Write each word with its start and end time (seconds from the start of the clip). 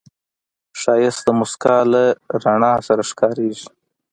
ښایست 0.79 1.21
د 1.25 1.29
موسکا 1.39 1.77
له 1.93 2.03
رڼا 2.43 2.73
سره 2.87 3.01
ښکاریږي 3.09 3.67